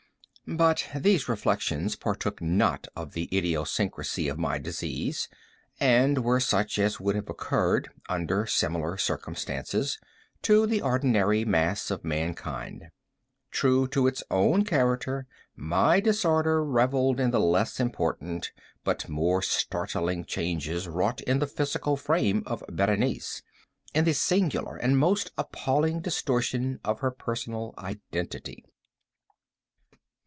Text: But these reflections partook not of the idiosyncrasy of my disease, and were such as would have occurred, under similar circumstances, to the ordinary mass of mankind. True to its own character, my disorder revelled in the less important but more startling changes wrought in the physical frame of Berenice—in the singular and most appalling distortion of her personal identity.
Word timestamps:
But 0.53 0.89
these 0.93 1.29
reflections 1.29 1.95
partook 1.95 2.41
not 2.41 2.85
of 2.93 3.13
the 3.13 3.29
idiosyncrasy 3.31 4.27
of 4.27 4.37
my 4.37 4.57
disease, 4.57 5.29
and 5.79 6.25
were 6.25 6.41
such 6.41 6.77
as 6.77 6.99
would 6.99 7.15
have 7.15 7.29
occurred, 7.29 7.89
under 8.09 8.45
similar 8.45 8.97
circumstances, 8.97 9.97
to 10.41 10.65
the 10.67 10.81
ordinary 10.81 11.45
mass 11.45 11.89
of 11.89 12.03
mankind. 12.03 12.89
True 13.49 13.87
to 13.89 14.07
its 14.07 14.23
own 14.29 14.65
character, 14.65 15.25
my 15.55 16.01
disorder 16.01 16.61
revelled 16.65 17.21
in 17.21 17.31
the 17.31 17.39
less 17.39 17.79
important 17.79 18.51
but 18.83 19.07
more 19.07 19.41
startling 19.41 20.25
changes 20.25 20.85
wrought 20.85 21.21
in 21.21 21.39
the 21.39 21.47
physical 21.47 21.95
frame 21.95 22.43
of 22.45 22.61
Berenice—in 22.67 24.03
the 24.03 24.13
singular 24.13 24.75
and 24.75 24.97
most 24.99 25.31
appalling 25.37 26.01
distortion 26.01 26.77
of 26.83 26.99
her 26.99 27.11
personal 27.11 27.73
identity. 27.77 28.65